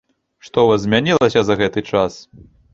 [0.45, 2.19] Што ў вас змянілася за гэты час?